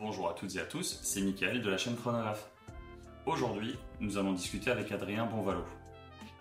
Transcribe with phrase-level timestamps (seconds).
[0.00, 2.48] Bonjour à toutes et à tous, c'est Mickaël de la chaîne Chronographe.
[3.26, 5.64] Aujourd'hui, nous allons discuter avec Adrien Bonvalo.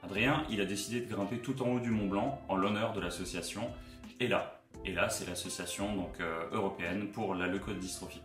[0.03, 3.01] Adrien, il a décidé de grimper tout en haut du Mont Blanc en l'honneur de
[3.01, 3.71] l'association
[4.19, 4.61] ELA.
[4.85, 8.21] ELA, c'est l'association donc euh, européenne pour la leucodystrophie.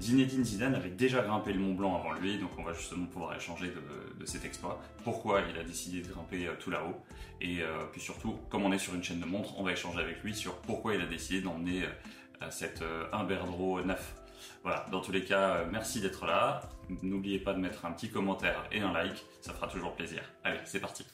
[0.00, 3.36] Zinedine Zidane avait déjà grimpé le Mont Blanc avant lui, donc on va justement pouvoir
[3.36, 3.70] échanger
[4.18, 4.80] de, cet exploit.
[5.04, 6.96] Pourquoi il a décidé de grimper euh, tout là-haut?
[7.42, 10.00] Et euh, puis surtout, comme on est sur une chaîne de montres, on va échanger
[10.00, 11.82] avec lui sur pourquoi il a décidé d'emmener
[12.50, 14.23] cette Imberdro 9
[14.62, 16.62] voilà, dans tous les cas, euh, merci d'être là.
[17.02, 20.22] N'oubliez pas de mettre un petit commentaire et un like, ça fera toujours plaisir.
[20.42, 21.04] Allez, c'est parti.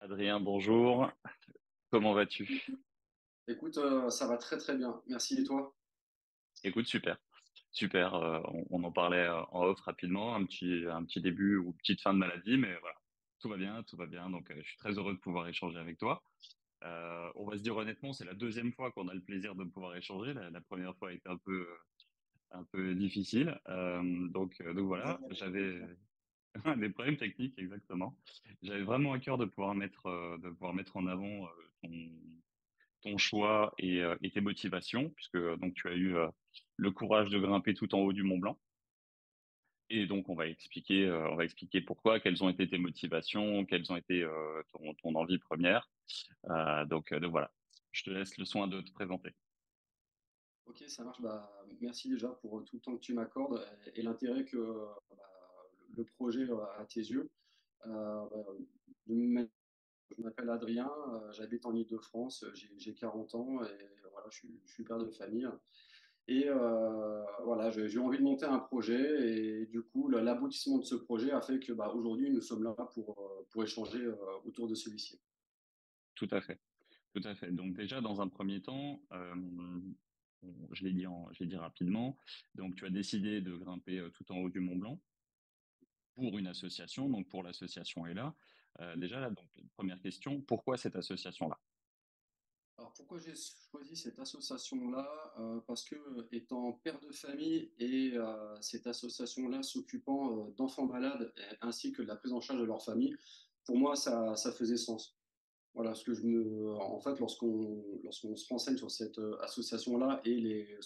[0.00, 1.10] Adrien, bonjour.
[1.90, 2.66] Comment vas-tu?
[3.46, 5.00] Écoute, euh, ça va très très bien.
[5.06, 5.74] Merci et toi?
[6.64, 7.16] Écoute, super.
[7.70, 8.14] Super.
[8.14, 12.02] Euh, on, en parlait euh, en off rapidement, un petit, un petit début ou petite
[12.02, 12.96] fin de maladie, mais voilà,
[13.40, 14.28] tout va bien, tout va bien.
[14.28, 16.22] Donc, je suis très heureux de pouvoir échanger avec toi.
[16.82, 19.96] on va se dire honnêtement, c'est la deuxième fois qu'on a le plaisir de pouvoir
[19.96, 20.34] échanger.
[20.34, 21.66] La, première fois a été un peu,
[22.50, 23.58] un peu difficile.
[23.66, 25.80] donc, donc voilà, j'avais
[26.76, 28.14] des problèmes techniques, exactement.
[28.60, 31.48] J'avais vraiment à cœur de pouvoir mettre, de pouvoir mettre en avant
[31.82, 36.28] ton, choix euh, et, tes motivations, puisque euh, donc tu as eu euh,
[36.76, 38.58] le courage de grimper tout en haut du Mont Blanc.
[39.90, 43.90] Et donc on va expliquer, on va expliquer pourquoi, quelles ont été tes motivations, quelles
[43.90, 44.22] ont été
[45.02, 45.90] ton, envie première.
[46.90, 47.50] donc, voilà,
[47.92, 49.30] je te laisse le soin de te présenter.
[50.66, 51.22] Ok, ça marche.
[51.22, 55.26] Bah, merci déjà pour tout le temps que tu m'accordes et, l'intérêt que bah,
[55.96, 56.46] le projet
[56.78, 57.30] à tes yeux.
[57.82, 58.28] Bah,
[60.16, 62.44] je m'appelle Adrien, euh, j'habite en Ile-de-France,
[62.76, 63.78] j'ai 40 ans et
[64.12, 65.48] voilà, je suis, père de famille.
[66.26, 70.94] Et euh, voilà, j'ai envie de monter un projet et du coup, l'aboutissement de ce
[70.94, 74.06] projet a fait que bah, aujourd'hui, nous sommes là pour, euh, pour échanger
[74.44, 75.20] autour de celui-ci.
[76.14, 76.60] Tout à fait.
[77.14, 77.50] Tout à fait.
[77.50, 79.00] Donc déjà, dans un premier temps,
[80.72, 81.06] je l'ai dit,
[81.40, 82.18] dit rapidement,
[82.54, 85.00] donc tu as décidé de grimper tout en haut du Mont Blanc
[86.14, 88.34] pour une association, donc pour l'association ELA.
[88.80, 91.58] Euh, déjà, là, donc, première question, pourquoi cette association-là?
[92.76, 93.34] Alors pourquoi j'ai
[93.72, 95.34] choisi cette association-là?
[95.40, 95.96] Euh, Parce que
[96.30, 102.14] étant père de famille et euh, cette association-là s'occupant d'enfants malades ainsi que de la
[102.14, 103.16] prise en charge de leur famille,
[103.64, 105.16] pour moi ça, faisait sens.
[105.74, 110.34] Voilà, ce que je me, en fait, lorsqu'on lorsqu'on se renseigne sur cette association-là et
[110.34, 110.78] les,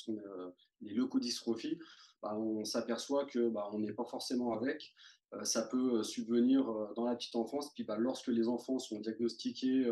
[0.80, 1.78] les leucodystrophies,
[2.22, 4.94] bah, on s'aperçoit que bah, on n'est pas forcément avec.
[5.34, 7.72] Euh, ça peut euh, subvenir euh, dans la petite enfance.
[7.74, 9.90] Puis bah, lorsque les enfants sont diagnostiqués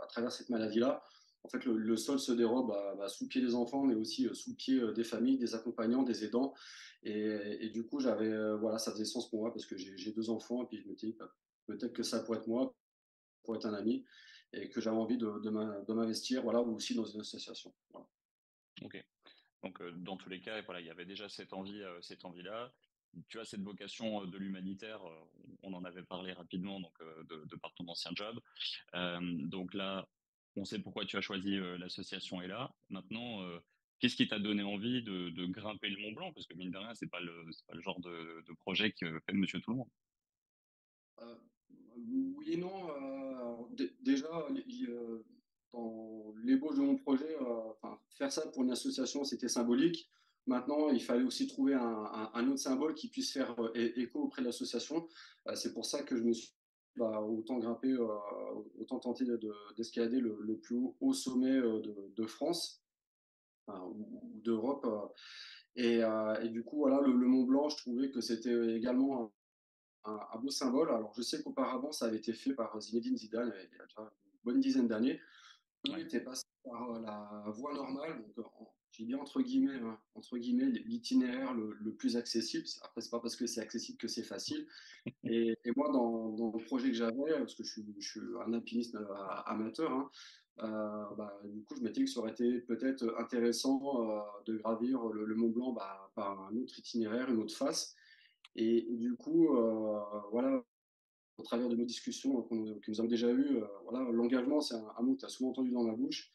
[0.00, 1.02] à travers cette maladie-là,
[1.42, 2.74] en fait, le, sol se dérobe
[3.08, 6.24] sous le pied des enfants, mais aussi sous le pied des familles, des accompagnants, des
[6.24, 6.54] aidants.
[7.02, 10.62] Et, du coup, j'avais, voilà, ça faisait sens pour moi parce que j'ai deux enfants
[10.62, 11.14] et puis je me dis
[11.66, 12.74] peut-être que ça pourrait être moi,
[13.42, 14.06] pour être un ami,
[14.54, 17.74] et que j'avais envie de, de m'investir, voilà, ou aussi dans une association.
[18.80, 19.04] Ok.
[19.62, 22.72] Donc, dans tous les cas, voilà, il y avait déjà cette envie, cette envie-là
[23.28, 25.14] tu as cette vocation euh, de l'humanitaire, euh,
[25.62, 28.38] on en avait parlé rapidement donc euh, de, par ton ancien job.
[28.92, 30.08] donc là,
[30.56, 32.72] on sait pourquoi tu as choisi l'association est là.
[32.88, 33.44] Maintenant,
[33.98, 36.94] qu'est-ce qui t'a donné envie de, grimper le Mont Blanc Parce que mine de rien,
[36.94, 39.90] c'est pas le pas le genre de, projet que fait Monsieur Tout le Monde.
[42.36, 43.68] oui et non.
[44.00, 44.28] déjà,
[45.72, 47.36] dans l'ébauche de mon projet,
[48.16, 50.08] faire ça pour une association, c'était symbolique.
[50.46, 54.46] Maintenant, il fallait aussi trouver un, autre symbole qui puisse faire euh, écho auprès de
[54.46, 55.08] l'association.
[55.48, 56.52] Euh, c'est pour ça que je me suis
[56.96, 58.06] bah, autant grimpé, euh,
[58.78, 59.24] autant tenté
[59.76, 62.84] d'escalader le, plus haut, sommet de, France
[63.68, 64.86] ou d'Europe.
[65.76, 66.02] Et,
[66.50, 69.32] du coup, voilà, le, Mont Blanc, je trouvais que c'était également
[70.04, 70.90] un, beau symbole.
[70.90, 74.00] Alors, je sais qu'auparavant, ça avait été fait par Zinedine Zidane il y a déjà
[74.02, 75.20] une bonne dizaine d'années.
[75.84, 78.46] Il était passé par la voie normale, donc
[78.96, 82.64] j'ai bien entre guillemets, hein, entre guillemets l'itinéraire le, plus accessible.
[82.82, 84.66] Après, c'est pas parce que c'est accessible que c'est facile.
[85.24, 89.06] Et, moi, dans, le projet que j'avais, parce que je suis, un alpiniste euh,
[89.46, 90.10] amateur, hein,
[90.60, 94.56] euh, bah, du coup, je m'étais dit que ça aurait été peut-être intéressant euh, de
[94.58, 97.96] gravir le, Mont Blanc bah, par un autre itinéraire, une autre face.
[98.54, 99.48] Et, du coup,
[100.30, 100.64] voilà,
[101.38, 105.02] au travers de nos discussions que nous avons déjà eues, voilà, l'engagement, c'est un, un,
[105.02, 106.32] mot que tu as souvent entendu dans ma bouche.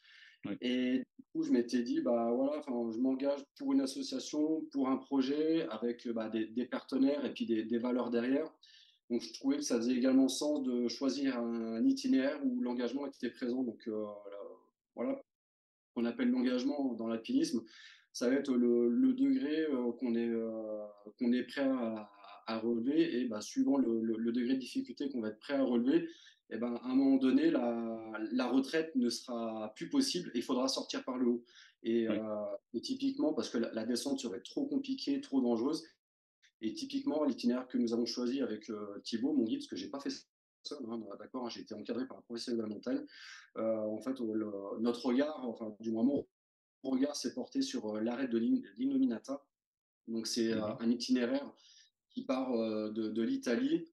[0.61, 4.97] Et du coup, je m'étais dit, bah voilà, je m'engage pour une association, pour un
[4.97, 8.45] projet avec bah, des, partenaires et puis des, valeurs derrière.
[9.09, 13.31] Donc, je trouvais que ça faisait également sens de choisir un, itinéraire où l'engagement était
[13.31, 13.63] présent.
[13.63, 14.05] Donc, euh,
[14.95, 15.21] voilà,
[15.93, 17.61] qu'on appelle l'engagement dans l'alpinisme,
[18.13, 20.85] ça va être le, degré euh, qu'on est, euh,
[21.17, 23.19] qu'on est prêt à, relever.
[23.19, 26.07] Et bah, suivant le, degré de difficulté qu'on va être prêt à relever,
[26.49, 30.67] et ben, à un moment donné, la, retraite ne sera plus possible et il faudra
[30.67, 31.43] sortir par le haut.
[31.83, 32.07] Et,
[32.81, 35.83] typiquement, parce que la, la, descente serait trop compliquée, trop dangereuse,
[36.61, 39.89] et typiquement, l'itinéraire que nous avons choisi avec euh, Thibaut, mon guide, parce que j'ai
[39.89, 40.25] pas fait ça
[40.63, 43.05] seul, hein, d'accord, hein, j'ai été encadré par un professionnel de la montagne.
[43.57, 46.27] Euh, en fait, notre regard, enfin, du moins mon
[46.83, 49.45] regard s'est porté sur euh, l'arrêt de l'Inominata.
[50.07, 51.53] Donc, c'est mmh un itinéraire
[52.09, 53.85] qui part de, l'Italie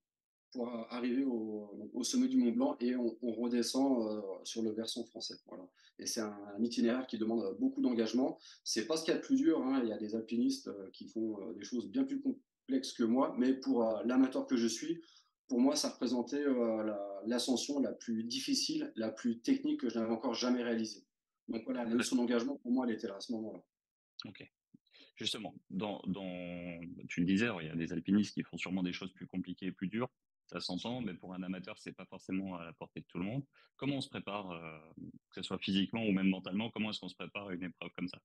[0.57, 5.35] pour arriver au, sommet du Mont Blanc et on, redescend sur le versant français.
[5.45, 5.67] Voilà.
[5.99, 8.39] Et c'est un, itinéraire qui demande beaucoup d'engagement.
[8.63, 9.61] C'est pas ce qu'il y a de plus dur.
[9.61, 9.81] Hein.
[9.83, 12.21] Il y a des alpinistes qui font des choses bien plus
[12.97, 15.01] que moi, mais pour euh, l'amateur que je suis,
[15.47, 16.93] pour moi, ça représentait euh,
[17.25, 21.05] l'ascension la, plus difficile, la plus technique que je n'avais encore jamais réalisée.
[21.47, 23.63] Donc voilà, la notion d'engagement, pour moi, elle était là à ce moment-là.
[24.25, 24.45] Ok.
[25.15, 25.55] Justement,
[27.07, 29.67] tu le disais, il y a des alpinistes qui font sûrement des choses plus compliquées
[29.67, 30.09] et plus dures,
[30.47, 33.25] ça s'entend, mais pour un amateur, c'est pas forcément à la portée de tout le
[33.25, 33.43] monde.
[33.75, 34.79] Comment on se prépare, euh,
[35.29, 37.91] que ce soit physiquement ou même mentalement, comment est-ce qu'on se prépare à une épreuve
[37.95, 38.19] comme ça?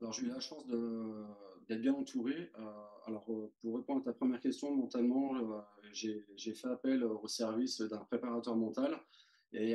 [0.00, 2.50] Alors, j'ai eu la chance d'être bien entouré.
[2.58, 2.62] Euh,
[3.06, 5.34] alors, euh, pour répondre à ta première question, mentalement,
[5.92, 6.24] j'ai
[6.54, 8.98] fait appel au service d'un préparateur mental
[9.52, 9.74] et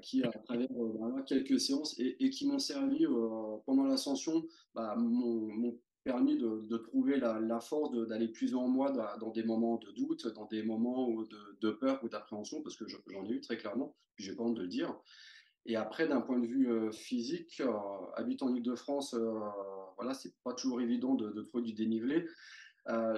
[0.00, 0.68] qui, à travers
[1.26, 3.06] quelques séances et, qui m'ont servi
[3.66, 8.90] pendant l'ascension, bah, m'ont permis de, trouver la, force d'aller plus en moi
[9.20, 12.84] dans, des moments de doute, dans des moments de, de peur ou d'appréhension, parce que
[12.88, 14.98] j'en ai eu très clairement, puis j'ai pas honte de le dire.
[15.64, 17.72] Et après, d'un point de vue euh, physique, euh,
[18.14, 19.38] habitant en Ile-de-France, euh,
[19.96, 22.26] voilà, c'est pas toujours évident de, trouver du dénivelé.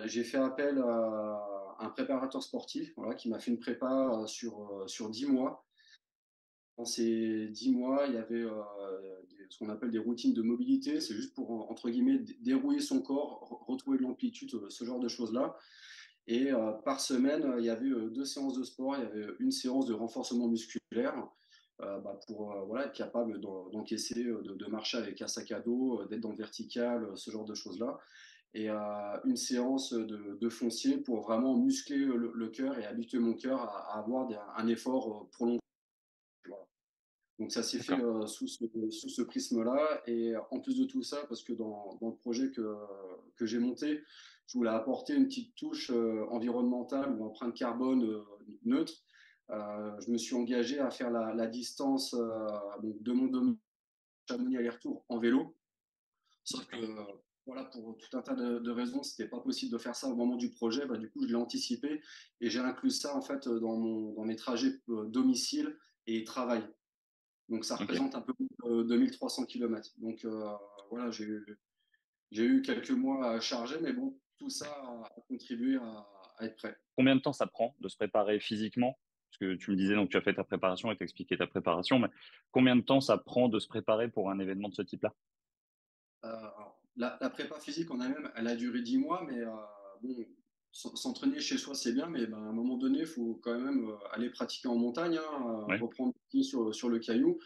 [0.05, 5.09] j'ai fait appel à un préparateur sportif voilà, qui m'a fait une prépa sur, sur
[5.09, 5.65] 10 mois.
[6.77, 8.45] Dans ces 10 mois, il y avait
[9.51, 11.01] ce qu'on appelle des routines de mobilité.
[11.01, 15.57] C'est juste pour, entre guillemets, dérouiller son corps, retrouver de l'amplitude, ce genre de choses-là.
[16.27, 16.51] Et
[16.85, 18.97] par semaine, il y avait deux séances de sport.
[18.97, 21.15] Il y avait une séance de renforcement musculaire
[21.83, 26.05] euh, bah, pour euh, être capable d'encaisser, euh, de, marcher avec un sac à dos,
[26.05, 27.99] d'être dans le vertical, ce genre de choses-là.
[28.57, 33.99] Et une séance de, foncier pour vraiment muscler le, cœur et habituer mon cœur à,
[33.99, 35.59] avoir un effort prolongé.
[37.39, 37.97] Donc ça s'est fait
[38.27, 40.03] sous ce, prisme-là.
[40.07, 42.77] Et en plus de tout ça, parce que dans, le projet que,
[43.37, 44.03] que j'ai monté,
[44.47, 45.91] je voulais apporter une petite touche
[46.31, 48.25] environnementale ou empreinte carbone
[48.65, 48.95] neutre.
[49.51, 52.49] Euh, je me suis engagé à faire la, distance euh,
[52.83, 53.57] de mon domaine
[54.29, 55.55] Chamonix aller-retour en vélo.
[56.45, 56.77] Sauf que
[57.47, 60.15] voilà, pour tout un tas de, raisons, ce n'était pas possible de faire ça au
[60.15, 60.87] moment du projet.
[60.87, 62.01] Bah, du coup, je l'ai anticipé
[62.41, 65.77] et j'ai inclus ça en fait dans, mon, dans mes trajets euh, domicile
[66.07, 66.67] et travail.
[67.49, 68.35] Donc, ça représente un peu
[68.85, 69.91] 2300 km.
[69.99, 70.27] Donc,
[70.91, 76.07] voilà, j'ai eu quelques mois à charger, mais bon, tout ça a, contribué à,
[76.39, 76.77] à, être prêt.
[76.97, 78.99] Combien de temps ça prend de se préparer physiquement?
[79.31, 81.99] Parce que tu me disais, donc tu as fait ta préparation et t'expliquais ta préparation,
[81.99, 82.09] mais
[82.53, 85.13] combien de temps ça prend de se préparer pour un événement de ce type-là?
[86.25, 86.31] Euh,
[86.97, 89.51] la, prépa physique en elle-même, elle a duré 10 mois, mais euh,
[90.03, 90.25] bon,
[90.75, 93.89] s'entraîner chez soi, c'est bien, mais ben, à un moment donné, il faut quand même
[93.89, 96.13] euh, aller pratiquer en montagne, hein, reprendre
[96.43, 97.39] sur, sur le caillou.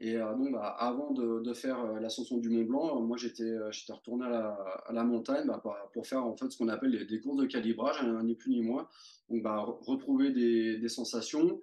[0.00, 4.26] Et euh, bah, avant de, faire euh, l'ascension du Mont Blanc, moi j'étais euh, retourné
[4.26, 5.62] à la, montagne bah,
[5.92, 8.60] pour faire en fait ce qu'on appelle des courses de calibrage, hein, ni plus ni
[8.60, 8.88] moins.
[9.30, 11.62] Donc bah, retrouver des, sensations,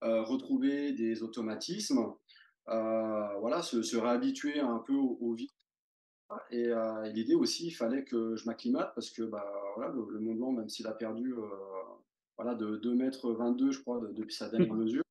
[0.00, 2.14] retrouver des automatismes,
[2.66, 5.50] voilà, se, réhabituer un peu au, vide.
[6.50, 6.70] Et,
[7.12, 10.92] l'idée aussi, il fallait que je m'acclimate parce que le, Mont Blanc, même s'il a
[10.92, 11.34] perdu
[12.36, 15.02] voilà, de 2 mètres 22, je crois, depuis sa dernière mesure,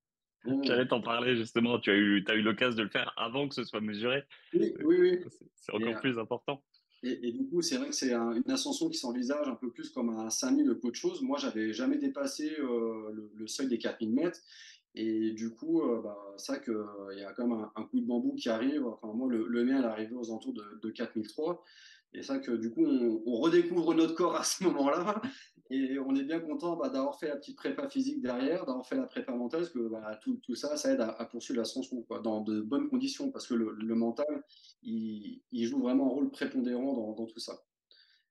[0.62, 1.78] J'allais t'en parler justement.
[1.78, 4.24] Tu as eu, as eu l'occasion de le faire avant que ce soit mesuré.
[4.54, 5.20] Oui, oui, oui.
[5.54, 6.62] C'est encore plus important.
[7.04, 10.10] Et, du coup, c'est vrai que c'est une ascension qui s'envisage un peu plus comme
[10.10, 11.20] un 5000 qu'autre chose.
[11.20, 14.38] Moi, j'avais jamais dépassé euh, le, seuil des 4000 mètres.
[14.94, 18.48] Et du coup, euh, bah, qu'il y a quand même un, coup de bambou qui
[18.48, 18.86] arrive.
[18.86, 21.62] Enfin, moi, le, mien, elle est arrivé aux alentours de, de 4003.
[22.14, 25.22] Et ça que du coup, on, redécouvre notre corps à ce moment-là.
[25.70, 28.96] Et on est bien content bah, d'avoir fait la petite prépa physique derrière, d'avoir fait
[28.96, 32.60] la prépa mentale, parce que bah, tout, ça, ça aide à, poursuivre l'ascension dans de
[32.60, 34.44] bonnes conditions, parce que le, mental,
[34.82, 37.62] il, joue vraiment un rôle prépondérant dans tout ça.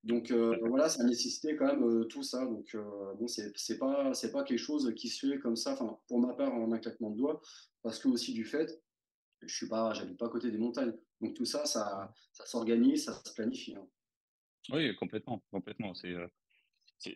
[0.03, 2.45] Donc euh, voilà, ça nécessitait quand même euh, tout ça.
[2.45, 5.73] Donc euh, bon, c'est pas c'est pas quelque chose qui se fait comme ça.
[5.73, 7.41] Enfin, pour ma part, en un claquement de doigts,
[7.83, 8.81] parce que aussi du fait,
[9.41, 10.93] je suis pas, j'habite pas à côté des montagnes.
[11.19, 13.75] Donc tout ça, ça, ça s'organise, ça se planifie.
[13.75, 13.87] Hein.
[14.69, 15.93] Oui, complètement, complètement.
[15.93, 16.15] C'est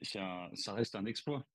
[0.04, 1.46] ça reste un exploit.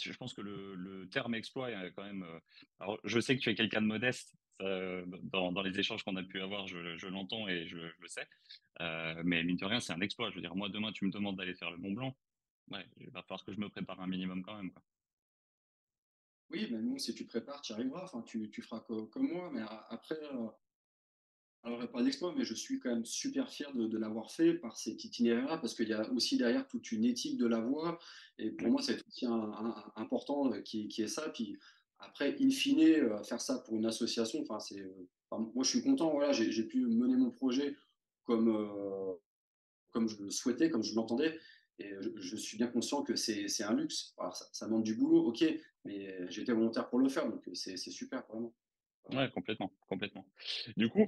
[0.00, 2.22] Je pense que le, terme exploit est quand même.
[2.22, 2.38] Euh,
[2.78, 4.34] alors, je sais que tu es quelqu'un de modeste.
[4.60, 8.26] Dans, les échanges qu'on a pu avoir, je, l'entends et je, le sais.
[8.80, 10.30] Euh, mais mine de rien, c'est un exploit.
[10.30, 12.16] Je veux dire, moi, demain, tu me demandes d'aller faire le Mont Blanc.
[12.70, 14.70] Ouais, il va falloir que je me prépare un minimum quand même.
[16.50, 18.04] Oui, mais non, si tu prépares, tu arriveras.
[18.04, 19.50] Enfin, tu, feras comme moi.
[19.52, 20.48] Mais après, euh,
[21.62, 25.04] alors, pas d'exploit, mais je suis quand même super fier de, l'avoir fait par cet
[25.04, 27.98] itinéraire-là, parce qu'il y a aussi derrière toute une éthique de la voie.
[28.38, 29.26] Et pour moi, c'est aussi
[29.96, 31.28] important euh, qui, qui, est ça.
[31.30, 31.58] Puis
[32.00, 35.82] après, in fine, euh, faire ça pour une association, enfin, c'est, euh, moi, je suis
[35.82, 36.10] content.
[36.10, 37.76] Voilà, j'ai pu mener mon projet
[38.24, 39.18] comme,
[39.90, 41.38] comme je le souhaitais, comme je l'entendais.
[41.78, 44.12] Et je, suis bien conscient que c'est un luxe.
[44.18, 45.44] Alors, ça, ça, demande du boulot, ok,
[45.84, 48.52] mais j'étais volontaire pour le faire, donc c'est super, vraiment.
[49.12, 50.26] Ouais, complètement, complètement.
[50.76, 51.06] Du coup,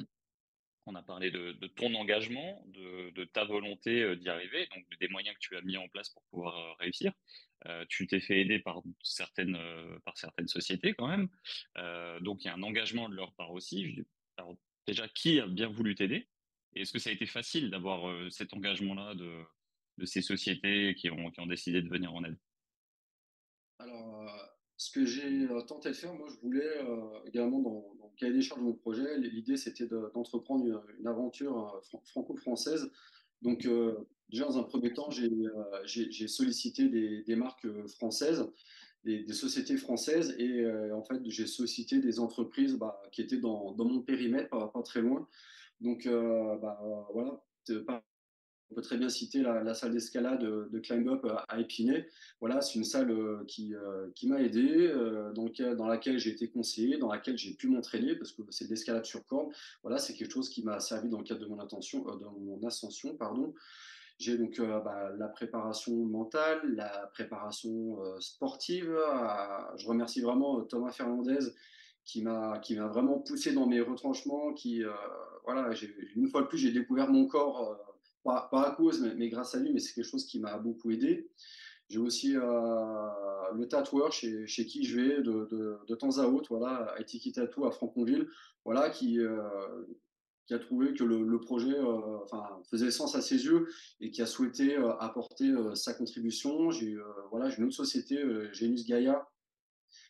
[0.86, 5.34] on a parlé de, ton engagement, de, ta volonté euh, d'y arriver, donc des moyens
[5.36, 7.12] que tu as mis en place pour pouvoir euh, réussir.
[7.66, 9.58] Euh, tu t'es fait aider par certaines,
[10.04, 11.28] par certaines sociétés quand même.
[12.20, 14.04] donc il y a un engagement de leur part aussi.
[14.86, 16.28] Déjà, qui a bien voulu t'aider?
[16.74, 19.44] Est-ce que ça a été facile d'avoir cet engagement-là de,
[20.04, 22.36] ces sociétés qui ont, qui ont décidé de venir en aide?
[23.78, 24.28] Alors,
[24.82, 26.68] ce que j'ai tenté de faire, moi, je voulais
[27.24, 32.90] également dans, le cahier des charges de mon projet, l'idée c'était d'entreprendre une, aventure franco-française.
[33.42, 33.68] Donc,
[34.28, 38.44] déjà dans un premier temps, j'ai sollicité des, marques françaises,
[39.04, 44.00] des, sociétés françaises, et en fait, j'ai sollicité des entreprises bah, qui étaient dans, mon
[44.00, 45.28] périmètre, pas, très loin.
[45.80, 46.80] Donc, bah,
[47.12, 47.40] voilà,
[48.72, 52.08] on peut très bien citer la, salle d'escalade de, Climb Up à Épinay.
[52.40, 56.48] Voilà, c'est une salle euh, qui, euh, m'a aidé, euh, dans, dans, laquelle j'ai été
[56.48, 59.52] conseillé, dans laquelle j'ai pu m'entraîner parce que c'est de l'escalade sur corde.
[59.82, 61.58] Voilà, c'est quelque chose qui m'a servi dans le cadre de mon,
[62.66, 63.14] ascension.
[63.16, 63.52] Pardon.
[64.18, 68.96] J'ai donc bah, la préparation mentale, la préparation sportive.
[69.76, 71.50] je remercie vraiment Thomas Fernandez
[72.04, 74.52] qui m'a qui m'a vraiment poussé dans mes retranchements.
[74.52, 74.82] Qui
[75.44, 75.70] voilà,
[76.14, 77.91] une fois de plus, j'ai découvert mon corps
[78.22, 81.28] pas, à cause, mais, grâce à lui, mais c'est quelque chose qui m'a beaucoup aidé.
[81.88, 82.40] J'ai aussi euh,
[83.54, 87.32] le tatoueur chez, qui je vais de, de, de, temps à autre, voilà, à Tiki
[87.32, 88.28] Tattoo à Franconville,
[88.64, 89.84] voilà, qui, euh,
[90.46, 93.68] qui a trouvé que le, projet euh, enfin, faisait sens à ses yeux
[94.00, 96.70] et qui a souhaité apporter sa contribution.
[96.70, 96.96] J'ai
[97.30, 99.28] voilà, une autre société, Genus Gaia,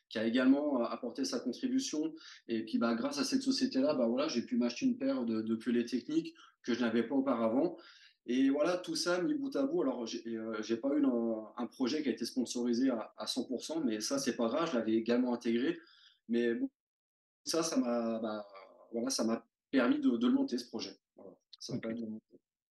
[0.09, 2.15] qui a également apporté sa contribution.
[2.47, 5.41] Et puis, bah, grâce à cette société-là, bah, voilà, j'ai pu m'acheter une paire de,
[5.41, 7.77] de techniques que je n'avais pas auparavant.
[8.27, 9.83] Et voilà, tout ça mis bout à bout.
[9.83, 11.05] Alors, j'ai n'ai euh, pas eu
[11.57, 14.95] un, projet qui a été sponsorisé à, 100%, mais ça, c'est pas grave, je l'avais
[14.95, 15.79] également intégré.
[16.29, 16.53] Mais
[17.45, 18.47] ça, ça m'a bah,
[18.93, 20.97] voilà, ça m'a permis de, le monter, ce projet.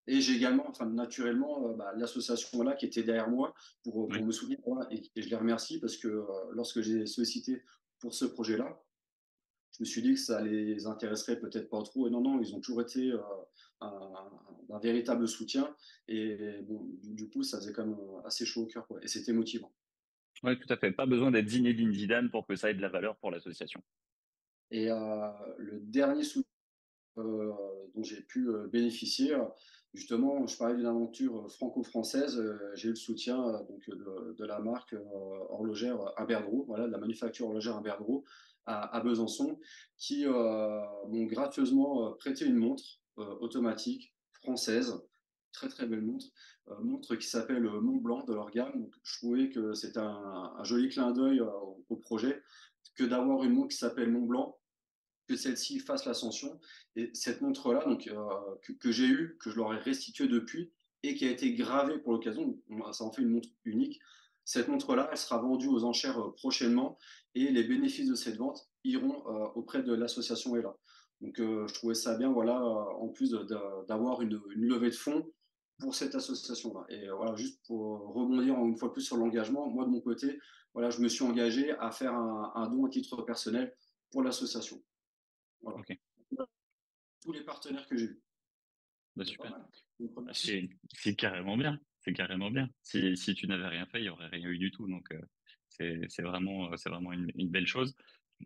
[0.08, 3.54] Et j'ai également, enfin, naturellement, euh, bah, l'association là qui était derrière moi
[3.84, 4.60] pour, me soutenir.
[4.90, 7.62] et, je les remercie parce que euh, lorsque j'ai sollicité
[8.00, 8.82] pour ce projet-là,
[9.74, 12.08] je me suis dit que ça les intéresserait peut-être pas trop.
[12.08, 13.14] Et non, non, ils ont toujours été
[13.82, 15.76] un, véritable soutien.
[16.08, 18.88] Et bon, du, coup, ça faisait quand même assez chaud au cœur.
[18.88, 19.00] Quoi.
[19.04, 19.72] Et c'était motivant.
[20.44, 20.92] Oui, tout à fait.
[20.92, 23.82] Pas besoin d'être Zinedine Zidane pour que ça ait de la valeur pour l'association.
[24.72, 26.50] Et euh, le dernier soutien
[27.18, 27.52] euh,
[27.94, 29.36] dont j'ai pu euh, bénéficier,
[29.94, 32.42] justement, je parlais d'une aventure franco-française.
[32.76, 33.38] j'ai eu le soutien
[33.70, 34.96] donc, de, la marque
[35.50, 38.24] horlogère Imberdro, voilà, de la manufacture horlogère Imberdro
[38.66, 39.60] à, à Besançon,
[39.98, 45.02] qui m'ont gracieusement prêté une montre automatique française,
[45.52, 46.28] très très belle montre,
[46.70, 48.90] euh, montre qui s'appelle Mont Blanc de leur gamme.
[49.04, 51.50] Je trouvais que c'était un, joli clin d'œil euh,
[51.90, 52.42] au, projet
[52.96, 54.58] que d'avoir une montre qui s'appelle Mont Blanc,
[55.28, 56.60] que celle-ci fasse l'ascension.
[56.96, 58.16] Et cette montre-là, donc euh,
[58.80, 60.72] que, j'ai eue, que je leur ai restituée depuis
[61.04, 62.60] et qui a été gravée pour l'occasion,
[62.92, 64.00] ça en fait une montre unique.
[64.44, 66.98] Cette montre-là, elle sera vendue aux enchères prochainement
[67.34, 69.24] et les bénéfices de cette vente iront
[69.56, 70.76] auprès de l'association ELA.
[71.22, 73.32] Donc, euh, je trouvais ça bien, voilà, en plus
[73.88, 75.32] d'avoir une, levée de fonds
[75.80, 76.86] pour cette association-là.
[76.90, 80.40] Et euh, voilà, juste pour rebondir une fois plus sur l'engagement, moi de mon côté,
[80.74, 83.76] voilà, je me suis engagé à faire un, don à titre personnel
[84.10, 84.82] pour l'association.
[85.62, 85.82] Voilà.
[87.22, 88.22] Tous les partenaires que j'ai eus.
[89.16, 89.54] Bah, super.
[89.56, 91.80] Ah, c'est carrément bien.
[92.00, 92.68] C'est carrément bien.
[92.82, 94.88] Si, si tu n'avais rien fait, il n'y aurait rien eu du tout.
[94.88, 95.22] Donc, euh,
[96.08, 97.96] c'est vraiment, vraiment une, une, belle chose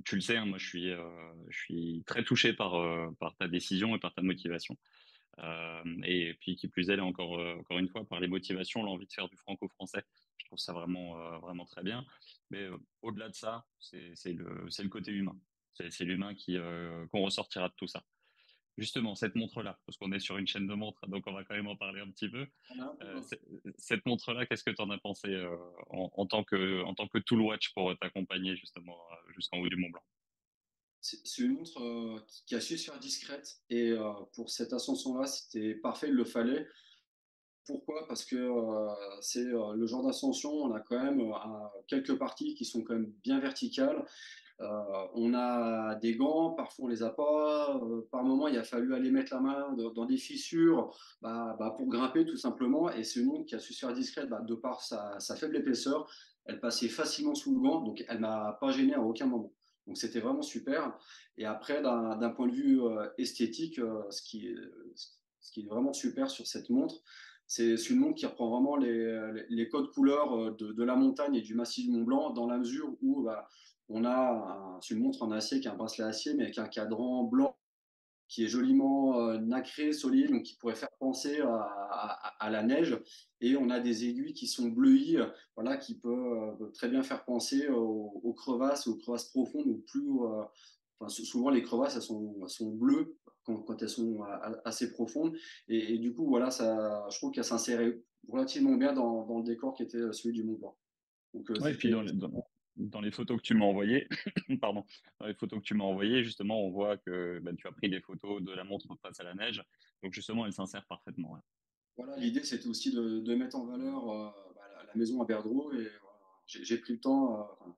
[0.04, 3.36] tu le sais, hein, moi je suis, euh, je suis très touché par, euh, par
[3.36, 4.78] ta décision et par ta motivation.
[5.40, 9.12] Euh, et puis qui plus est, encore, encore une fois, par les motivations, l'envie de
[9.12, 10.04] faire du franco-français.
[10.38, 12.06] Je trouve ça vraiment, très bien.
[12.50, 12.70] Mais
[13.02, 15.38] au-delà de ça, c'est le, côté humain.
[15.74, 16.34] C'est l'humain
[17.12, 18.02] qu'on ressortira de tout ça.
[18.78, 21.56] Justement, cette montre-là, parce qu'on est sur une chaîne de montres, donc on va quand
[21.56, 22.46] même en parler un petit peu.
[23.02, 23.22] Euh,
[23.78, 25.56] cette montre-là, qu'est-ce que tu en as pensé euh,
[25.90, 29.78] en, tant que, en tant que tool watch pour t'accompagner justement euh, jusqu'en haut du
[29.78, 30.04] Mont Blanc?
[31.00, 33.94] C'est une montre qui a su se faire discrète et
[34.34, 36.68] pour cette ascension-là, c'était parfait, il le fallait.
[37.66, 38.08] Pourquoi?
[38.08, 38.52] Parce que
[39.22, 41.34] c'est le genre d'ascension, on a quand même
[41.88, 44.06] quelques parties qui sont quand même bien verticales
[44.62, 47.76] euh, on a des gants, parfois on les a pas.
[47.76, 51.74] Euh, par moment, il a fallu aller mettre la main dans, des fissures bah, bah,
[51.76, 52.90] pour grimper tout simplement.
[52.92, 55.58] Et c'est une montre qui a su se faire discrète bah, de par sa, faible
[55.58, 56.10] épaisseur.
[56.46, 59.52] Elle passait facilement sous le gant, donc elle m'a pas gêné à aucun moment.
[59.88, 60.98] Donc c'était vraiment super.
[61.38, 66.70] Et après, d'un point de vue euh, esthétique, ce qui est vraiment super sur cette
[66.70, 67.02] montre,
[67.48, 71.86] c'est une montre qui reprend vraiment les, codes couleurs de, la montagne et du massif
[71.86, 73.48] du Mont Blanc dans la mesure où bah,
[73.90, 77.24] on a une montre en acier qui a un bracelet acier, mais avec un cadran
[77.24, 77.56] blanc
[78.28, 83.00] qui est joliment euh, nacré, solide, donc qui pourrait faire penser à, la neige.
[83.42, 85.18] Et on a des aiguilles qui sont bleuies,
[85.56, 90.10] voilà, qui peuvent euh, très bien faire penser aux, crevasses, aux crevasses profondes, ou plus.
[90.22, 94.22] Euh, souvent les crevasses sont, bleues quand, elles sont
[94.64, 95.36] assez profondes.
[95.68, 99.84] Et, du coup, voilà, ça, je trouve qu'elle s'insérait relativement bien dans, le décor qui
[99.84, 100.78] était celui du Mont Blanc.
[101.34, 102.04] Donc, puis dans,
[102.78, 104.08] dans les photos que tu m'as envoyées,
[104.62, 104.84] pardon,
[105.20, 107.90] dans les photos que tu m'as envoyées, justement, on voit que ben, tu as pris
[107.90, 109.64] des photos de la montre face à la neige.
[110.04, 111.38] Donc, justement, elle s'insère parfaitement.
[111.98, 115.72] Voilà, l'idée, c'était aussi de, mettre en valeur euh, bah, la, maison à Berdreau.
[115.74, 115.88] Et
[116.46, 117.40] j'ai pris le temps.
[117.40, 117.72] Euh,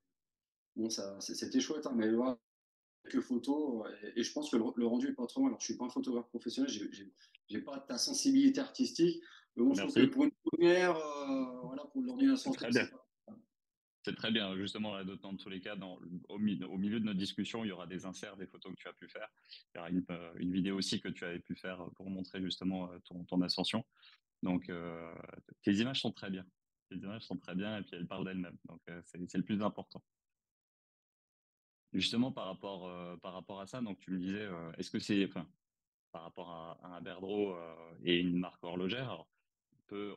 [0.75, 2.39] bon, ça, c'était chouette, hein, mais voilà,
[3.07, 3.85] quelques photos.
[4.15, 5.49] Et, je pense que le, rendu est pas trop mal.
[5.49, 6.71] Alors, je suis pas un photographe professionnel,
[7.49, 9.21] j'ai pas ta sensibilité artistique.
[9.55, 12.89] Mais bon, je pense que pour une première, euh, voilà, pour l'ordination, c'est très
[14.07, 14.55] c'est très bien.
[14.55, 15.99] Justement, là, dans tous les cas, dans,
[16.29, 18.93] au, milieu de notre discussion, il y aura des inserts des photos que tu as
[18.93, 19.27] pu faire.
[19.73, 22.89] Il y aura une, euh, vidéo aussi que tu avais pu faire pour montrer justement
[22.89, 23.83] euh, ton, ascension.
[24.43, 25.13] Donc, euh,
[25.61, 26.45] tes images sont très bien.
[26.89, 28.57] Tes images sont très bien et puis elles parlent d'elles-mêmes.
[28.69, 30.01] Donc, c'est le plus important.
[31.99, 32.89] Justement, par rapport,
[33.21, 35.27] par rapport à ça, donc tu me disais, est-ce que c'est,
[36.11, 37.57] par rapport à, un Berdreau
[38.03, 39.25] et une marque horlogère,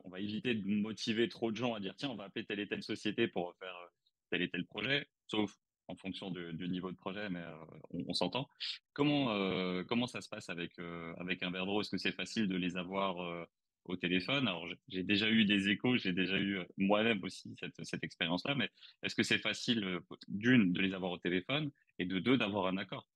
[0.05, 2.61] on va éviter de motiver trop de gens à dire tiens, on va appeler telle
[2.61, 3.89] et telle société pour faire euh,
[4.31, 5.57] tel et tel projet, sauf
[5.89, 8.49] en fonction du, niveau de projet, mais euh, on, s'entend.
[8.93, 10.79] Comment, euh, ça se passe avec,
[11.19, 13.47] avec un Verdro Est-ce que c'est facile de les avoir
[13.85, 18.05] au téléphone Alors, j'ai déjà eu des échos, j'ai déjà eu moi-même aussi cette, cette
[18.05, 18.69] expérience-là, mais
[19.03, 22.77] est-ce que c'est facile, d'une, de les avoir au téléphone et de deux, d'avoir un
[22.77, 23.09] accord?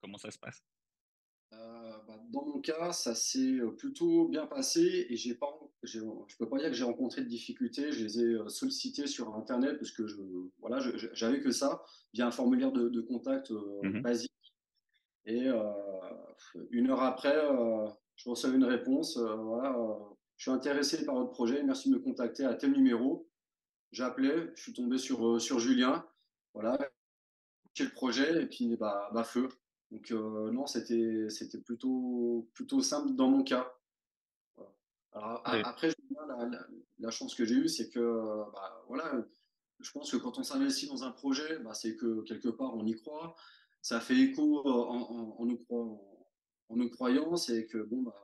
[0.00, 0.62] Comment ça se passe?
[1.50, 6.00] Bah, dans mon cas, ça s'est plutôt bien passé et j'ai pas, je
[6.38, 7.92] peux pas dire que j'ai rencontré de difficultés.
[7.92, 10.16] Je les ai sollicités sur Internet parce que je,
[10.58, 10.78] voilà,
[11.12, 11.82] j'avais que ça
[12.14, 14.32] via un formulaire de, contact mmh basique.
[15.26, 15.48] Et
[16.70, 17.36] une heure après,
[18.18, 19.16] je reçois une réponse.
[19.16, 19.74] voilà,
[20.36, 21.62] je suis intéressé par votre projet.
[21.62, 23.28] Merci de me contacter à tel numéro.
[23.90, 26.06] J'appelais, je suis tombé sur, sur Julien.
[26.52, 26.78] Voilà,
[27.84, 29.48] le projet et puis bah, bah feu.
[29.90, 33.72] Donc euh, non, c'était c'était plutôt plutôt simple dans mon cas.
[35.12, 35.92] Après,
[36.98, 39.12] la, chance que j'ai eue, c'est que bah, voilà,
[39.80, 42.86] je pense que quand on s'investit dans un projet, bah, c'est que quelque part on
[42.86, 43.34] y croit.
[43.80, 45.64] Ça fait écho en, en, nous,
[46.68, 48.14] en nos croyances et que bon, bah,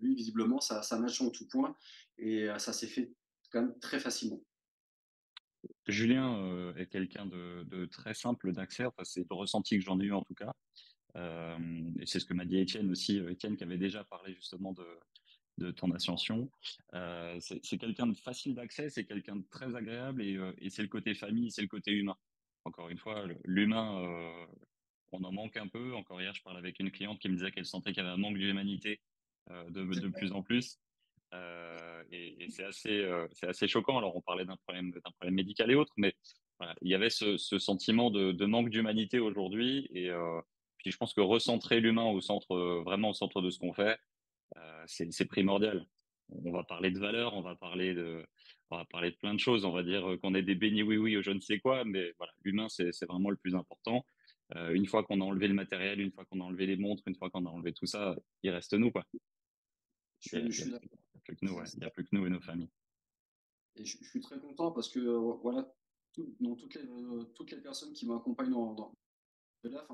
[0.00, 1.76] lui visiblement ça, ça match en tout point
[2.18, 3.12] et euh, ça s'est fait
[3.50, 4.40] quand même très facilement.
[5.86, 10.04] Julien euh, est quelqu'un de, très simple d'accès, enfin, c'est le ressenti que j'en ai
[10.04, 10.52] eu en tout cas.
[11.16, 11.58] Euh,
[12.00, 14.86] et c'est ce que m'a dit Étienne aussi, Étienne qui avait déjà parlé justement de,
[15.58, 16.50] de ton ascension.
[17.40, 21.14] C'est quelqu'un de facile d'accès, c'est quelqu'un de très agréable et, et c'est le côté
[21.14, 22.16] famille, c'est le côté humain.
[22.64, 24.46] Encore une fois, l'humain,
[25.12, 25.94] on en manque un peu.
[25.94, 28.14] Encore hier, je parlais avec une cliente qui me disait qu'elle sentait qu'il y avait
[28.14, 29.00] un manque d'humanité
[29.50, 30.78] de, de, plus en plus.
[31.34, 33.98] Euh, et, et c'est assez, c'est assez choquant.
[33.98, 36.14] Alors, on parlait d'un problème, d'un problème médical et autres, mais
[36.62, 39.88] voilà, il y avait ce, ce sentiment de, de manque d'humanité aujourd'hui.
[39.92, 40.40] Et, euh,
[40.78, 43.72] puis je pense que recentrer l'humain au centre, euh, vraiment au centre de ce qu'on
[43.72, 43.98] fait,
[44.56, 45.84] euh, c'est primordial.
[46.28, 48.24] On va parler de valeurs, on va parler de,
[48.70, 49.64] on va parler de plein de choses.
[49.64, 52.14] On va dire qu'on est des bénis oui oui ou je ne sais quoi, mais
[52.16, 54.06] voilà, l'humain c'est vraiment le plus important.
[54.56, 57.02] Euh, une fois qu'on a enlevé le matériel, une fois qu'on a enlevé les montres,
[57.06, 59.04] une fois qu'on a enlevé tout ça, il reste nous quoi.
[60.32, 60.80] Il n'y a,
[61.24, 62.70] plus que nous, il n'y a plus que nous et nos familles.
[63.76, 65.74] Et je, suis très content parce que voilà,
[66.40, 66.82] dans toutes les,
[67.34, 68.94] toutes les personnes qui m'accompagnent dans,
[69.70, 69.86] là,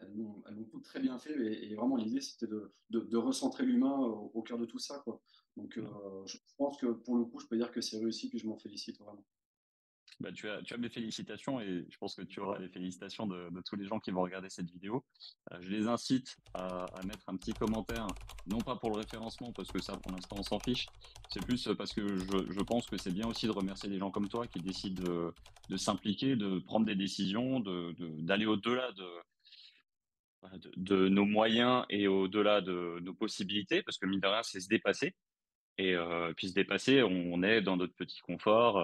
[0.00, 1.32] elles l'ont toutes très bien fait.
[1.32, 5.00] Et, vraiment, l'idée, c'était de, de, recentrer l'humain au, cœur de tout ça.
[5.04, 5.20] Quoi.
[5.56, 8.38] Donc, euh, je pense que pour le coup, je peux dire que c'est réussi, puis
[8.38, 9.24] je m'en félicite vraiment.
[10.20, 13.76] Bah, tu as, mes félicitations et je pense que tu auras les félicitations de, tous
[13.76, 15.02] les gens qui vont regarder cette vidéo.
[15.50, 18.06] Euh, je les incite à, mettre un petit commentaire,
[18.46, 20.86] non pas pour le référencement, parce que ça, pour l'instant, on s'en fiche.
[21.30, 24.28] C'est plus parce que je, pense que c'est bien aussi de remercier des gens comme
[24.28, 25.32] toi qui décident
[25.70, 29.08] de, s'impliquer, de prendre des décisions, d'aller de, d'aller au-delà de,
[30.58, 34.60] de, de, nos moyens et au-delà de nos possibilités, parce que mine de rien, c'est
[34.60, 35.14] se dépasser.
[35.78, 38.78] Et euh, puis se dépasser, on est dans notre petit confort.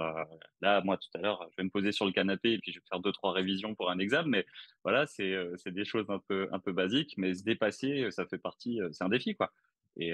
[0.62, 2.78] Là, moi, tout à l'heure, je vais me poser sur le canapé et puis je
[2.78, 4.28] vais faire deux, trois révisions pour un examen.
[4.28, 4.46] Mais
[4.82, 7.14] voilà, c'est euh, des choses un peu, un peu basiques.
[7.18, 9.52] Mais se dépasser, ça fait partie, c'est un défi, quoi.
[9.98, 10.12] Et,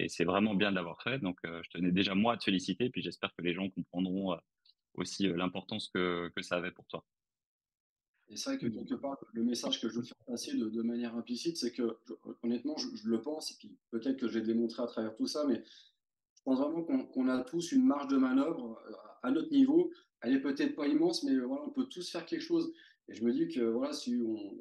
[0.00, 1.20] et c'est vraiment bien de l'avoir fait.
[1.20, 2.90] Donc, je tenais déjà, moi, à te féliciter.
[2.90, 4.36] Puis j'espère que les gens comprendront
[4.94, 7.04] aussi l'importance que, que ça avait pour toi.
[8.30, 10.82] Et c'est vrai que quelque part, le message que je veux faire passer de, de
[10.82, 11.96] manière implicite, c'est que,
[12.42, 15.26] honnêtement, je, je, le pense, et puis peut-être que je vais démontrer à travers tout
[15.26, 15.62] ça, mais
[16.34, 19.90] je pense vraiment qu'on qu a tous une marge de manœuvre euh, à notre niveau.
[20.20, 22.72] Elle est peut-être pas immense, mais voilà, on peut tous faire quelque chose.
[23.08, 24.58] Et je me dis que voilà, si on,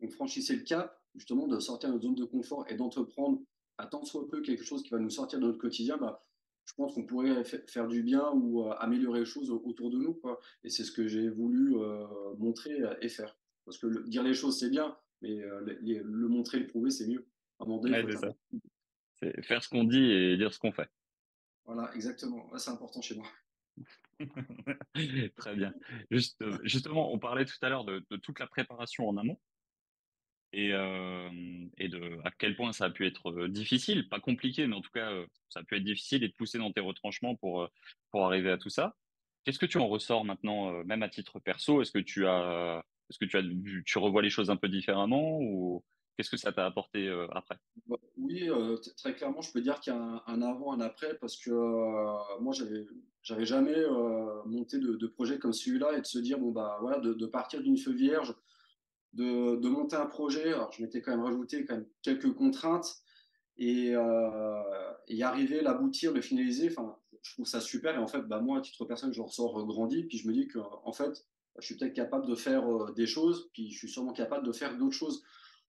[0.00, 3.40] on franchissait le cap, justement, de sortir de notre zone de confort et d'entreprendre
[3.78, 6.26] à tant soit peu quelque chose qui va nous sortir de notre quotidien, bah,
[6.66, 10.14] je pense qu'on pourrait faire du bien ou euh, améliorer les choses autour de nous.
[10.14, 10.40] Quoi.
[10.64, 12.06] Et c'est ce que j'ai voulu euh,
[12.38, 13.38] montrer et faire.
[13.64, 16.90] Parce que le, dire les choses, c'est bien, mais euh, le, le, montrer, le prouver,
[16.90, 17.26] c'est mieux.
[17.60, 18.34] Donné, ouais, c'est ça.
[19.14, 20.90] C'est faire ce qu'on dit et dire ce qu'on fait.
[21.64, 22.46] Voilà, exactement.
[22.58, 23.26] c'est important chez moi.
[25.36, 25.72] Très bien.
[26.10, 29.38] Juste, justement, on parlait tout à l'heure de, de, toute la préparation en amont
[30.52, 34.90] et, de à quel point ça a pu être difficile, pas compliqué, mais en tout
[34.92, 35.10] cas,
[35.48, 37.68] ça a pu être difficile et de pousser dans tes retranchements pour,
[38.10, 38.96] pour arriver à tout ça.
[39.44, 41.80] Qu'est-ce que tu en ressors maintenant, même à titre perso?
[41.82, 43.42] Est-ce que tu as, est-ce que tu as,
[43.84, 45.84] tu revois les choses un peu différemment ou
[46.16, 47.56] qu'est-ce que ça t'a apporté après?
[47.86, 48.48] Bah, Oui,
[48.96, 51.50] très clairement, je peux dire qu'il y a un, avant, un après, parce que
[52.40, 52.86] moi, j'avais,
[53.22, 53.76] j'avais jamais
[54.46, 57.62] monté de, projet comme celui-là et de se dire bon bah voilà, de, de partir
[57.62, 58.34] d'une feuille vierge
[59.12, 60.52] de, monter un projet.
[60.52, 63.02] Alors, je m'étais quand même rajouté quand même quelques contraintes
[63.56, 64.62] et, euh,
[65.08, 66.68] y arriver, l'aboutir, le finaliser.
[66.70, 67.94] Enfin, je trouve ça super.
[67.94, 70.04] Et en fait, bah, moi, à titre personnel, je ressors grandi.
[70.04, 71.26] Puis je me dis que, en fait,
[71.58, 73.50] je suis peut-être capable de faire euh, des choses.
[73.52, 75.22] Puis je suis sûrement capable de faire d'autres choses.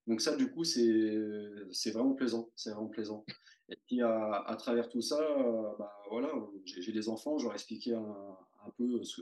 [0.07, 2.49] Donc ça, du coup, c'est vraiment plaisant.
[2.55, 3.25] C'est vraiment plaisant.
[3.69, 6.31] Et puis à, travers tout ça, euh, bah, voilà,
[6.65, 7.37] j'ai des enfants.
[7.37, 9.21] Je leur ai expliqué un, un peu ce,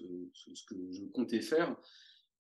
[0.68, 1.76] que je comptais faire.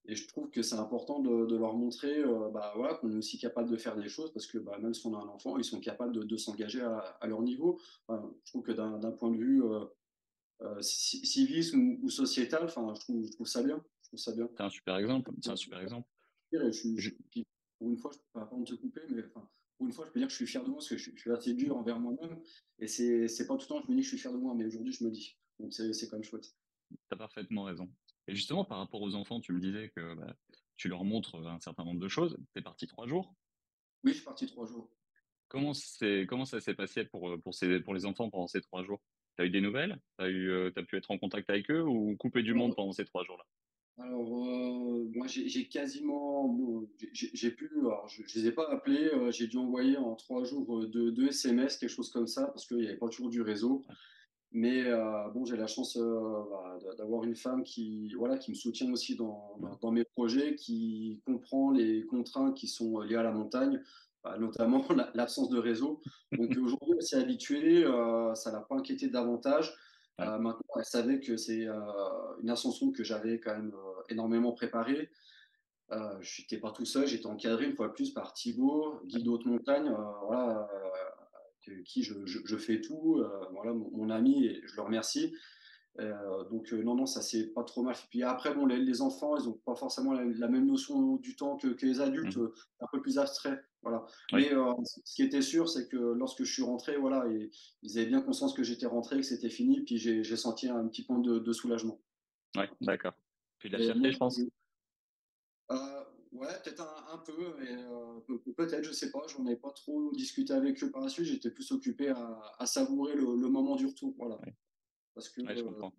[0.07, 3.15] Et je trouve que c'est important de, de, leur montrer euh, bah, voilà, qu'on est
[3.15, 5.57] aussi capable de faire des choses parce que bah, même si on a un enfant,
[5.57, 7.79] ils sont capables de, de s'engager à, à, leur niveau.
[8.07, 9.85] Enfin, je trouve que d'un point de vue euh,
[10.61, 13.83] euh, civisme ou, ou, sociétal, enfin, je, trouve, je trouve ça bien.
[14.03, 14.47] Je trouve ça bien.
[14.55, 15.31] C'est un super exemple.
[15.41, 16.07] C'est un super exemple.
[16.51, 17.09] Je, je,
[17.79, 20.11] pour une fois, je ne peux pas te couper, mais enfin, pour une fois, je
[20.11, 21.75] peux dire que je suis fier de moi parce que je, je suis assez dur
[21.75, 22.39] envers moi-même.
[22.77, 24.37] Et c'est pas tout le temps que je me dis que je suis fier de
[24.37, 25.35] moi, mais aujourd'hui, je me dis.
[25.59, 26.55] Donc c'est quand même chouette.
[26.89, 27.89] Tu as parfaitement raison.
[28.27, 30.35] Et justement, par rapport aux enfants, tu me disais que bah,
[30.77, 32.37] tu leur montres un certain nombre de choses.
[32.53, 33.35] Tu es parti trois jours
[34.03, 34.89] Oui, je suis parti trois jours.
[35.47, 35.73] Comment,
[36.27, 39.01] comment ça s'est passé pour, pour, ces, pour les enfants pendant ces trois jours?
[39.37, 39.99] Tu as eu des nouvelles?
[40.17, 42.91] Tu as, euh, as, pu être en contact avec eux ou couper du monde pendant
[42.91, 43.45] ces trois jours-là?
[43.97, 49.09] alors, euh, moi, j'ai quasiment, bon, j'ai pu, alors je, je les ai pas appelés,
[49.13, 52.47] euh, j'ai dû envoyer en trois jours euh, deux, deux SMS, quelque chose comme ça,
[52.47, 53.85] parce qu'il n'y avait pas toujours du réseau.
[54.57, 58.55] Mais euh, bon, j'ai la chance euh, bah, d'avoir une femme qui, voilà, qui me
[58.55, 59.59] soutient aussi dans,
[59.91, 63.81] mes projets, qui comprend les contraintes qui sont liées à la montagne,
[64.23, 64.81] bah, notamment
[65.13, 65.99] l'absence de réseau.
[66.31, 69.75] Donc aujourd'hui, elle s'est habituée, euh, ça l'a pas inquiété davantage.
[70.21, 71.75] Euh, maintenant, elle savait que c'est euh,
[72.41, 75.09] une ascension que j'avais quand même euh, énormément préparée.
[75.91, 79.27] Euh, je n'étais pas tout seul, j'étais encadré une fois de plus par Thibaut, guide
[79.27, 79.93] haute montagne,
[80.27, 80.65] voilà,
[81.83, 85.35] qui je, je, je, fais tout, voilà, mon, mon, ami, et je le remercie.
[86.51, 87.95] donc non, non, ça c'est pas trop mal.
[88.09, 91.35] Puis après, bon, les, les enfants, ils n'ont pas forcément la, la, même notion du
[91.35, 92.51] temps que, que les adultes, mmh.
[92.81, 93.63] un peu plus abstrait.
[93.85, 94.03] Voilà.
[94.33, 94.47] Oui.
[94.49, 97.51] Mais euh, ce qui était sûr, c'est que lorsque je suis rentré, voilà, et,
[97.83, 101.03] ils avaient bien conscience que j'étais rentré, que c'était fini, puis j'ai senti un petit
[101.03, 102.01] point de, de soulagement.
[102.57, 103.13] Ouais, d'accord.
[103.59, 104.41] Puis de la fierté, je pense.
[106.35, 109.25] Euh, ouais, peut-être un, un, peu, mais euh, peut-être, je sais pas.
[109.27, 111.25] J'en ai pas trop discuté avec eux par la suite.
[111.25, 114.39] J'étais plus occupé à, à savourer le, le, moment du retour, voilà.
[114.41, 114.55] Ouais.
[115.13, 115.93] Parce que ouais, je comprends.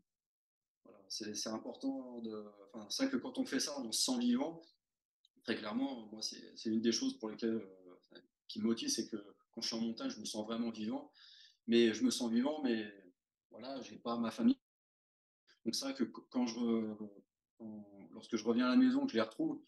[0.84, 2.44] Voilà, c'est important de.
[2.72, 4.62] Enfin, c'est vrai que quand on fait ça, on se sent vivant
[5.46, 8.18] très clairement, moi, c'est une des choses pour lesquelles, euh,
[8.48, 9.16] qui me motive, c'est que
[9.52, 11.12] quand je suis en montagne, je me sens vraiment vivant.
[11.68, 12.84] Mais je me sens vivant, mais
[13.50, 14.58] voilà, j'ai pas ma famille.
[15.64, 16.94] Donc c'est vrai que quand je,
[17.58, 19.60] quand, lorsque je reviens à la maison, que je les retrouve,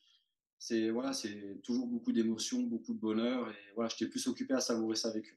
[0.59, 4.61] c'est voilà, c'est toujours beaucoup d'émotions, beaucoup de bonheur, et voilà, j'étais plus occupé à
[4.61, 5.37] savourer ça avec eux.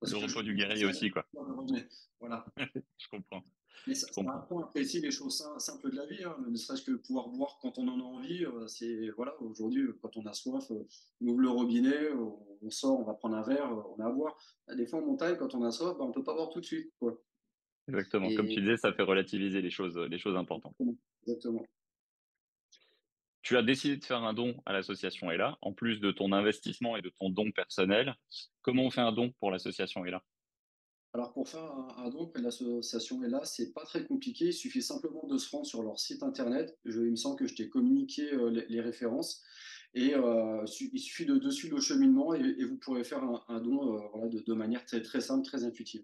[0.00, 1.26] Parce le repos du guerrier aussi, quoi.
[2.20, 2.46] Voilà.
[2.98, 3.42] je comprends.
[3.86, 6.82] Mais ça, ça apprend à apprécier les choses simples de la vie, hein, ne serait-ce
[6.82, 8.44] que pouvoir boire quand on en a envie.
[8.44, 10.86] Euh, c'est voilà, aujourd'hui, quand on a soif, euh,
[11.20, 14.36] on ouvre le robinet, on sort, on va prendre un verre, on a à boire.
[14.76, 16.64] Des fois en montagne, quand on a soif, ben, on peut pas boire tout de
[16.64, 16.92] suite.
[16.98, 17.20] Quoi.
[17.88, 18.32] Exactement.
[18.36, 20.76] Comme tu disais, ça fait relativiser les choses, les choses importantes.
[21.26, 21.64] Exactement.
[23.42, 26.96] Tu as décidé de faire un don à l'association ELA, en plus de ton investissement
[26.96, 28.14] et de ton don personnel.
[28.62, 30.22] Comment on fait un don pour l'association ELA
[31.14, 31.62] alors pour faire
[31.98, 34.46] un, don auprès de l'association ELA, c'est pas très compliqué.
[34.46, 36.78] Il suffit simplement de se rendre sur leur site internet.
[36.86, 39.42] Je, il me semble que je t'ai communiqué euh, les, références.
[39.92, 44.28] Et euh, il suffit de, suivre le cheminement et, vous pourrez faire un, don euh,
[44.30, 46.02] de, manière très, très simple, très intuitive.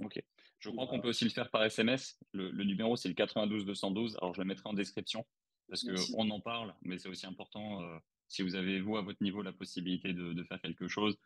[0.00, 0.20] Ok.
[0.58, 2.18] Je crois qu'on peut aussi le faire par SMS.
[2.32, 4.16] Le, numéro, c'est le 92 212.
[4.20, 5.24] Alors, je le mettrai en description
[5.68, 7.80] parce qu'on en parle, mais c'est aussi important.
[8.28, 11.16] si vous avez, vous, à votre niveau, la possibilité de, de faire quelque chose,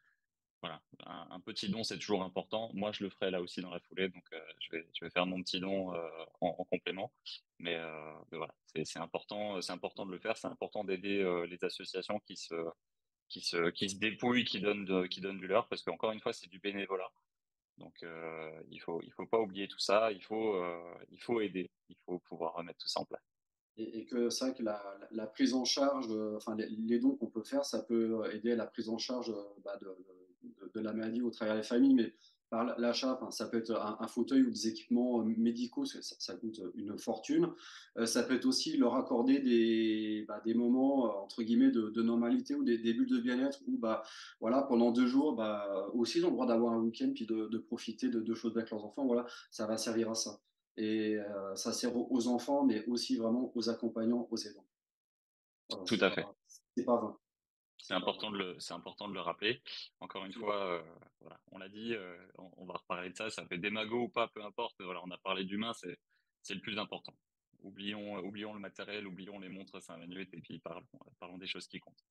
[0.62, 2.70] voilà, un, petit don, c'est toujours important.
[2.72, 5.10] Moi, je le ferai là aussi dans la foulée, donc euh, je, vais, je vais
[5.10, 6.08] faire mon petit don euh,
[6.40, 7.12] en, complément.
[7.58, 10.36] Mais, euh, voilà, c'est important, c'est important de le faire.
[10.36, 12.54] C'est important d'aider les associations qui se,
[13.28, 16.32] qui se, qui se dépouillent, qui donnent, qui donnent du leur, parce qu'encore une fois,
[16.32, 17.10] c'est du bénévolat.
[17.78, 18.04] Donc,
[18.70, 20.10] il faut, il faut pas oublier tout ça.
[20.12, 20.62] Il faut,
[21.10, 21.70] il faut aider.
[21.88, 23.35] Il faut pouvoir remettre tout ça en place.
[23.78, 27.64] Et, que c'est vrai que la, prise en charge, enfin les, dons qu'on peut faire,
[27.64, 29.34] ça peut aider à la prise en charge
[29.64, 29.78] bah,
[30.74, 32.14] de la maladie au travers des familles, mais
[32.48, 36.96] par l'achat, ça peut être un, fauteuil ou des équipements euh, médicaux, ça, coûte une
[36.96, 37.48] fortune.
[37.96, 42.02] Euh, ça peut être aussi leur accorder des, bah, des moments, euh, entre guillemets, de,
[42.02, 44.02] normalité ou des, bulles de bien-être où, bah,
[44.40, 45.42] voilà, pendant deux jours,
[45.94, 48.70] aussi, ils ont le droit d'avoir un week-end puis de, profiter de deux choses avec
[48.70, 49.04] leurs enfants.
[49.04, 50.40] Voilà, ça va servir à ça.
[50.78, 51.16] Et
[51.54, 54.66] ça sert aux enfants, mais aussi vraiment aux accompagnants, aux aidants.
[55.86, 56.24] Tout à fait.
[56.76, 57.16] C'est pas vain.
[57.78, 59.62] C'est important de le, important de le rappeler.
[60.00, 60.82] Encore une fois, euh,
[61.20, 63.30] voilà, on l'a dit, euh, on, va reparler de ça.
[63.30, 64.80] Ça fait démago ou pas, peu importe.
[64.80, 65.96] Voilà, on a parlé d'humain, c'est,
[66.42, 67.14] c'est le plus important.
[67.62, 70.86] Oublions, oublions le matériel, oublions les montres 5 minutes et puis parlons,
[71.18, 72.04] parlons des choses qui comptent.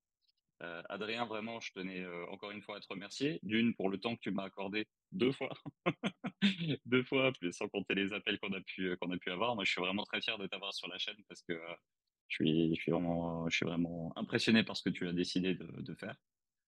[0.61, 3.39] Euh, Adrien, vraiment, je tenais encore une fois à te remercier.
[3.43, 5.51] D'une pour le temps que tu m'as accordé deux fois,
[6.85, 9.55] deux fois, sans compter les appels qu'on a pu qu'on a pu avoir.
[9.55, 11.59] Moi, je suis vraiment très fier de t'avoir sur la chaîne parce que
[12.27, 16.15] je suis, vraiment, je suis vraiment impressionné par ce que tu as décidé de, faire.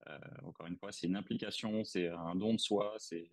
[0.07, 3.29] Euh, encore une fois, c'est une implication, c'est un don de soi, c'est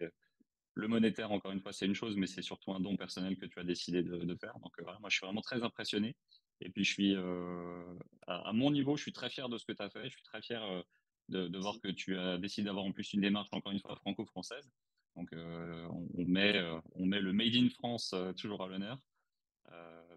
[0.74, 3.46] le monétaire, encore une fois, c'est une chose, mais c'est surtout un don personnel que
[3.46, 4.58] tu as décidé de, faire.
[4.58, 6.16] Donc, euh, voilà, moi, je suis vraiment très impressionné.
[6.60, 7.94] Et puis, je suis, euh,
[8.26, 10.04] à, mon niveau, je suis très fier de ce que tu as fait.
[10.04, 10.82] Je suis très fier euh,
[11.28, 13.96] de, de, voir que tu as décidé d'avoir en plus une démarche, encore une fois,
[13.96, 14.68] franco-française.
[15.16, 16.60] Donc, euh, on, on, met,
[16.94, 18.98] on met le Made in France toujours à l'honneur.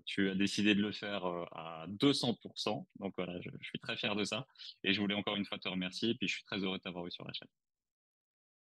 [0.05, 2.85] Tu as décidé de le faire à 200%.
[2.99, 4.47] Donc voilà, je, suis très fier de ça.
[4.85, 6.11] Et je voulais encore une fois te remercier.
[6.11, 7.49] Et puis je suis très heureux de t'avoir eu sur la chaîne.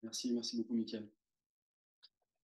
[0.02, 1.08] Merci, merci beaucoup, Mickaël.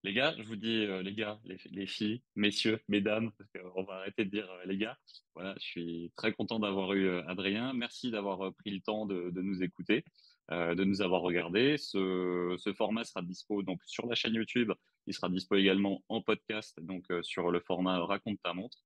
[0.04, 3.94] Les gars, je vous dis, euh, les gars, les, filles, messieurs, mesdames, parce qu'on va
[3.94, 4.98] arrêter de dire les gars.
[5.34, 7.72] Voilà, je suis très content d'avoir eu Adrien.
[7.72, 10.04] Merci d'avoir pris le temps de, nous écouter.
[10.50, 11.78] Euh, de nous avoir regardé.
[11.78, 14.72] Ce, ce, format sera dispo donc sur la chaîne YouTube.
[15.06, 18.78] Il sera dispo également en podcast, donc euh, sur le format Raconte ta montre.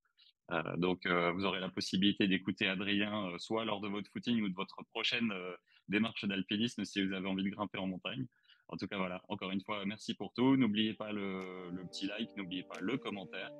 [0.51, 4.53] Euh, donc vous aurez la possibilité d'écouter Adrien soit lors de votre footing ou de
[4.53, 5.33] votre prochaine
[5.89, 8.25] démarche d'alpinisme si vous avez envie de grimper en montagne.
[8.69, 10.57] En tout cas, voilà, encore une fois, merci pour tout.
[10.57, 13.51] N'oubliez pas le, petit like, n'oubliez pas le commentaire.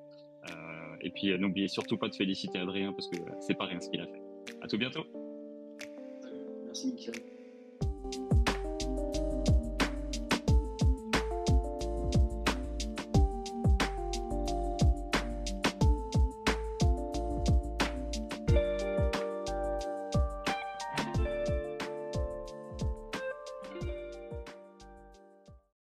[0.50, 3.90] Euh, et puis, n'oubliez surtout pas de féliciter Adrien parce que c'est pas rien ce
[3.90, 4.22] qu'il a fait.
[4.62, 5.06] À tout bientôt.
[6.66, 7.37] Merci, Michael.